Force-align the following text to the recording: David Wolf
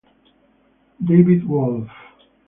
David 1.05 1.45
Wolf 1.47 1.93